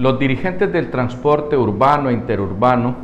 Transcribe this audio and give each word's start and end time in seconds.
Los 0.00 0.18
dirigentes 0.18 0.72
del 0.72 0.90
transporte 0.90 1.58
urbano 1.58 2.08
e 2.08 2.14
interurbano 2.14 2.94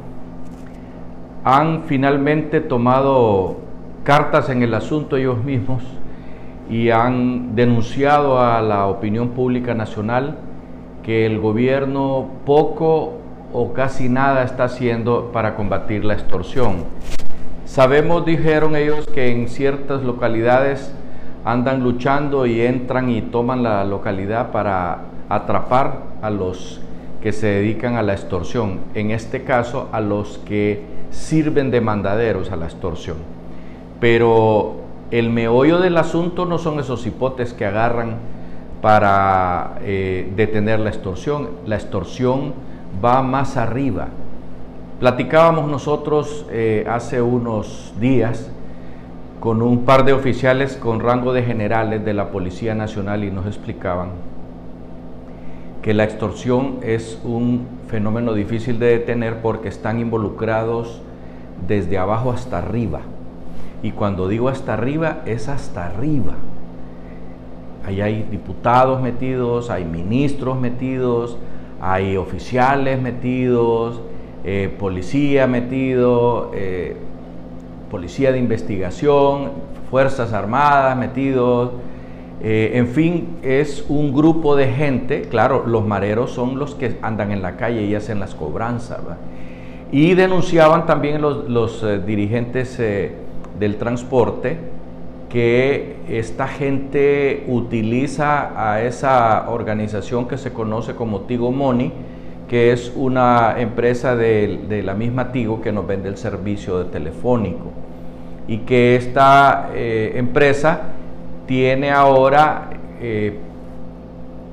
han 1.44 1.82
finalmente 1.82 2.62
tomado 2.62 3.58
cartas 4.02 4.48
en 4.48 4.62
el 4.62 4.72
asunto 4.72 5.18
ellos 5.18 5.44
mismos 5.44 5.82
y 6.70 6.88
han 6.88 7.54
denunciado 7.54 8.40
a 8.40 8.62
la 8.62 8.86
opinión 8.86 9.28
pública 9.32 9.74
nacional 9.74 10.38
que 11.02 11.26
el 11.26 11.38
gobierno 11.38 12.28
poco 12.46 13.18
o 13.52 13.74
casi 13.74 14.08
nada 14.08 14.42
está 14.42 14.64
haciendo 14.64 15.32
para 15.34 15.54
combatir 15.54 16.02
la 16.02 16.14
extorsión. 16.14 16.76
Sabemos, 17.66 18.24
dijeron 18.24 18.74
ellos, 18.74 19.06
que 19.08 19.32
en 19.32 19.48
ciertas 19.48 20.02
localidades 20.02 20.94
andan 21.44 21.82
luchando 21.82 22.46
y 22.46 22.62
entran 22.62 23.10
y 23.10 23.20
toman 23.20 23.62
la 23.62 23.84
localidad 23.84 24.50
para 24.50 25.00
atrapar 25.28 25.98
a 26.22 26.30
los 26.30 26.80
que 27.26 27.32
se 27.32 27.48
dedican 27.48 27.96
a 27.96 28.04
la 28.04 28.12
extorsión, 28.12 28.78
en 28.94 29.10
este 29.10 29.42
caso 29.42 29.88
a 29.90 30.00
los 30.00 30.38
que 30.46 30.84
sirven 31.10 31.72
de 31.72 31.80
mandaderos 31.80 32.52
a 32.52 32.56
la 32.56 32.66
extorsión. 32.66 33.16
Pero 33.98 34.76
el 35.10 35.30
meollo 35.30 35.80
del 35.80 35.96
asunto 35.96 36.46
no 36.46 36.58
son 36.58 36.78
esos 36.78 37.04
hipotes 37.04 37.52
que 37.52 37.66
agarran 37.66 38.18
para 38.80 39.78
eh, 39.82 40.32
detener 40.36 40.78
la 40.78 40.90
extorsión. 40.90 41.48
La 41.66 41.74
extorsión 41.74 42.54
va 43.04 43.22
más 43.22 43.56
arriba. 43.56 44.06
Platicábamos 45.00 45.68
nosotros 45.68 46.46
eh, 46.52 46.86
hace 46.88 47.20
unos 47.20 47.92
días 47.98 48.52
con 49.40 49.62
un 49.62 49.84
par 49.84 50.04
de 50.04 50.12
oficiales 50.12 50.76
con 50.76 51.00
rango 51.00 51.32
de 51.32 51.42
generales 51.42 52.04
de 52.04 52.14
la 52.14 52.30
Policía 52.30 52.76
Nacional 52.76 53.24
y 53.24 53.32
nos 53.32 53.46
explicaban 53.46 54.35
que 55.86 55.94
la 55.94 56.02
extorsión 56.02 56.80
es 56.82 57.16
un 57.22 57.64
fenómeno 57.86 58.34
difícil 58.34 58.80
de 58.80 58.86
detener 58.86 59.40
porque 59.40 59.68
están 59.68 60.00
involucrados 60.00 61.00
desde 61.68 61.96
abajo 61.96 62.32
hasta 62.32 62.58
arriba. 62.58 63.02
Y 63.84 63.92
cuando 63.92 64.26
digo 64.26 64.48
hasta 64.48 64.74
arriba, 64.74 65.22
es 65.26 65.48
hasta 65.48 65.86
arriba. 65.86 66.32
Ahí 67.86 68.00
hay 68.00 68.24
diputados 68.28 69.00
metidos, 69.00 69.70
hay 69.70 69.84
ministros 69.84 70.58
metidos, 70.58 71.38
hay 71.80 72.16
oficiales 72.16 73.00
metidos, 73.00 74.00
eh, 74.42 74.74
policía 74.80 75.46
metido, 75.46 76.50
eh, 76.52 76.96
policía 77.92 78.32
de 78.32 78.40
investigación, 78.40 79.50
fuerzas 79.88 80.32
armadas 80.32 80.96
metidos, 80.98 81.70
eh, 82.42 82.72
en 82.74 82.88
fin, 82.88 83.38
es 83.42 83.84
un 83.88 84.12
grupo 84.12 84.56
de 84.56 84.68
gente, 84.68 85.22
claro, 85.22 85.64
los 85.66 85.86
mareros 85.86 86.30
son 86.32 86.58
los 86.58 86.74
que 86.74 86.96
andan 87.02 87.32
en 87.32 87.42
la 87.42 87.56
calle 87.56 87.82
y 87.82 87.94
hacen 87.94 88.20
las 88.20 88.34
cobranzas, 88.34 89.00
y 89.90 90.14
denunciaban 90.14 90.84
también 90.86 91.22
los, 91.22 92.06
dirigentes 92.06 92.76
del 93.58 93.76
transporte 93.76 94.58
que 95.28 95.96
esta 96.08 96.46
gente 96.46 97.44
utiliza 97.48 98.52
a 98.56 98.82
esa 98.82 99.50
organización 99.50 100.28
que 100.28 100.38
se 100.38 100.52
conoce 100.52 100.94
como 100.94 101.22
Tigo 101.22 101.50
Money, 101.50 101.92
que 102.48 102.72
es 102.72 102.92
una 102.94 103.56
empresa 103.58 104.14
de, 104.14 104.82
la 104.84 104.94
misma 104.94 105.32
Tigo 105.32 105.60
que 105.60 105.72
nos 105.72 105.86
vende 105.86 106.08
el 106.08 106.16
servicio 106.16 106.78
de 106.78 106.84
telefónico. 106.86 107.72
Y 108.48 108.58
que 108.58 108.94
esta 108.94 109.70
eh, 109.74 110.12
empresa 110.14 110.92
tiene 111.46 111.90
ahora 111.90 112.70
eh, 113.00 113.38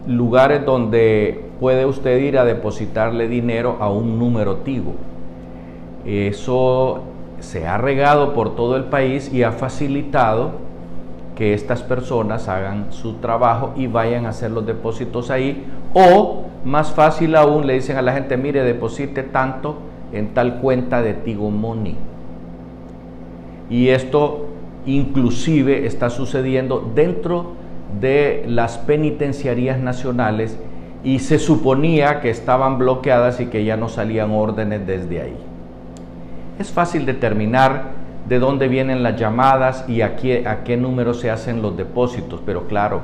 lugares 0.08 0.66
donde 0.66 1.46
puede 1.60 1.86
usted 1.86 2.20
ir 2.20 2.38
a 2.38 2.46
depositarle 2.46 3.28
dinero 3.28 3.78
a 3.80 3.90
un 3.90 4.20
número 4.20 4.58
Tigo. 4.58 4.94
Eso 6.06 7.04
se 7.40 7.68
ha 7.68 7.78
regado 7.78 8.34
por 8.34 8.56
todo 8.56 8.78
el 8.78 8.86
país 8.86 9.34
y 9.34 9.44
ha 9.44 9.52
facilitado 9.52 10.52
que 11.36 11.54
estas 11.54 11.82
personas 11.82 12.48
hagan 12.48 12.88
su 12.92 13.14
trabajo 13.16 13.74
y 13.76 13.88
vayan 13.88 14.26
a 14.26 14.30
hacer 14.30 14.52
los 14.52 14.66
depósitos 14.66 15.32
ahí 15.32 15.66
o 15.94 16.46
más 16.64 16.92
fácil 16.92 17.36
aún 17.36 17.66
le 17.66 17.74
dicen 17.74 17.98
a 17.98 18.02
la 18.02 18.14
gente 18.14 18.38
mire 18.38 18.64
deposite 18.64 19.24
tanto 19.24 19.78
en 20.12 20.34
tal 20.34 20.60
cuenta 20.60 21.02
de 21.02 21.16
Tigo 21.16 21.50
Money 21.50 21.98
y 23.70 23.90
esto 23.90 24.46
inclusive 24.86 25.86
está 25.86 26.10
sucediendo 26.10 26.92
dentro 26.94 27.54
de 28.00 28.44
las 28.48 28.78
penitenciarías 28.78 29.80
nacionales 29.80 30.58
y 31.04 31.20
se 31.20 31.40
suponía 31.40 32.22
que 32.22 32.30
estaban 32.30 32.78
bloqueadas 32.78 33.40
y 33.40 33.48
que 33.48 33.66
ya 33.66 33.78
no 33.78 33.90
salían 33.90 34.32
órdenes 34.32 34.88
desde 34.88 35.22
ahí. 35.22 35.38
Es 36.60 36.72
fácil 36.72 37.06
determinar 37.06 37.92
de 38.28 38.40
dónde 38.40 38.68
vienen 38.68 39.04
las 39.04 39.20
llamadas 39.20 39.86
y 39.88 40.02
a 40.02 40.16
qué, 40.16 40.48
a 40.48 40.64
qué 40.64 40.78
número 40.78 41.14
se 41.14 41.30
hacen 41.30 41.62
los 41.62 41.76
depósitos, 41.76 42.40
pero 42.46 42.68
claro, 42.68 43.02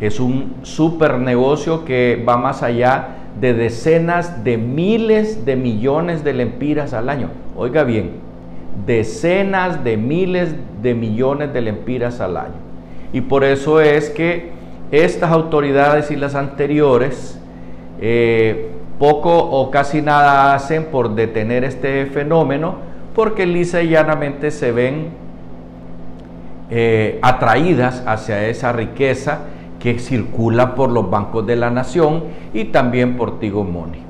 es 0.00 0.20
un 0.20 0.54
super 0.62 1.18
negocio 1.18 1.84
que 1.84 2.22
va 2.26 2.36
más 2.36 2.62
allá 2.62 3.16
de 3.40 3.54
decenas 3.54 4.44
de 4.44 4.58
miles 4.58 5.46
de 5.46 5.56
millones 5.56 6.24
de 6.24 6.34
lempiras 6.34 6.92
al 6.92 7.08
año. 7.08 7.28
Oiga 7.56 7.84
bien, 7.84 8.12
decenas 8.86 9.84
de 9.84 9.96
miles 9.96 10.54
de 10.82 10.94
millones 10.94 11.52
de 11.52 11.60
lempiras 11.60 12.20
al 12.20 12.36
año. 12.36 12.54
Y 13.12 13.22
por 13.22 13.44
eso 13.44 13.80
es 13.80 14.10
que 14.10 14.50
estas 14.90 15.30
autoridades 15.30 16.10
y 16.10 16.16
las 16.16 16.34
anteriores 16.34 17.40
eh, 18.00 18.70
poco 18.98 19.36
o 19.36 19.70
casi 19.70 20.02
nada 20.02 20.54
hacen 20.54 20.86
por 20.86 21.14
detener 21.14 21.64
este 21.64 22.06
fenómeno 22.06 22.76
porque 23.14 23.46
lisa 23.46 23.82
y 23.82 23.88
llanamente 23.90 24.50
se 24.50 24.72
ven 24.72 25.08
eh, 26.70 27.18
atraídas 27.22 28.02
hacia 28.06 28.46
esa 28.48 28.72
riqueza 28.72 29.40
que 29.80 29.98
circula 29.98 30.74
por 30.74 30.90
los 30.90 31.10
bancos 31.10 31.46
de 31.46 31.56
la 31.56 31.70
nación 31.70 32.24
y 32.54 32.66
también 32.66 33.16
por 33.16 33.40
Tigo 33.40 33.64
Money. 33.64 34.02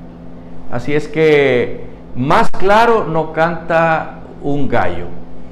Así 0.71 0.93
es 0.93 1.07
que 1.07 1.81
más 2.15 2.49
claro 2.51 3.05
no 3.05 3.33
canta 3.33 4.20
un 4.41 4.67
gallo. 4.67 5.05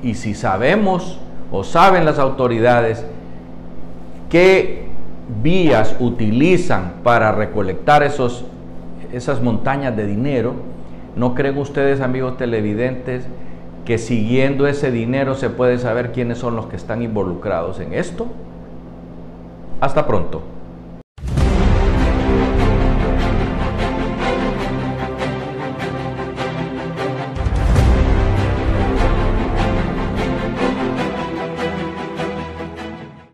Y 0.04 0.14
si 0.16 0.34
sabemos 0.34 1.20
o 1.52 1.64
saben 1.64 2.06
las 2.06 2.20
autoridades 2.20 3.06
qué 4.30 4.88
vías 5.42 5.96
utilizan 6.00 6.94
para 7.04 7.32
recolectar 7.32 8.04
esos 8.04 8.46
esas 9.12 9.42
montañas 9.42 9.96
de 9.96 10.06
dinero, 10.06 10.54
¿no 11.16 11.34
creen 11.34 11.58
ustedes, 11.58 12.02
amigos 12.02 12.38
televidentes, 12.38 13.26
que 13.86 13.98
siguiendo 13.98 14.68
ese 14.68 14.92
dinero 14.92 15.36
se 15.36 15.50
puede 15.50 15.80
saber 15.80 16.12
quiénes 16.12 16.38
son 16.38 16.56
los 16.56 16.68
que 16.68 16.76
están 16.76 17.02
involucrados 17.02 17.80
en 17.80 17.94
esto? 17.94 18.28
Hasta 19.82 20.06
pronto. 20.06 20.42